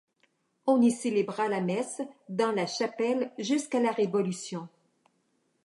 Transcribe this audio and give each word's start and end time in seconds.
On 0.65 0.81
y 0.81 0.89
célébra 0.89 1.47
la 1.47 1.61
messe 1.61 2.01
dans 2.27 2.51
la 2.51 2.65
chapelle 2.65 3.31
jusqu'à 3.37 3.79
la 3.79 3.91
Révolution. 3.91 4.67